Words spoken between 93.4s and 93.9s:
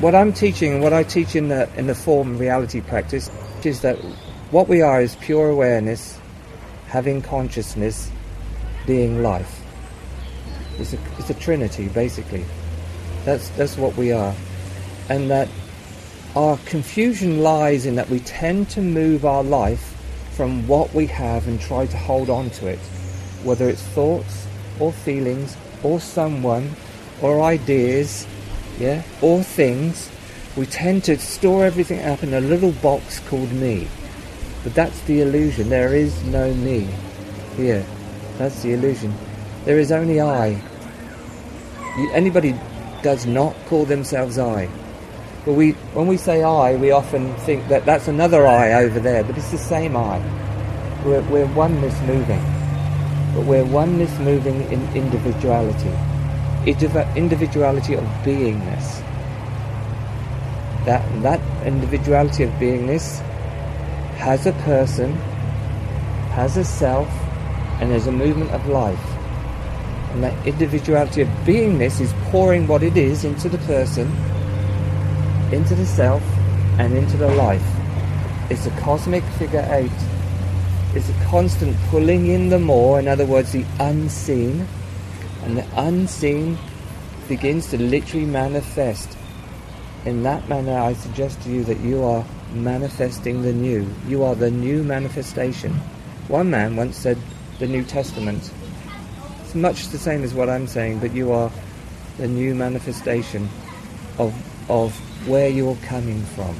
the new.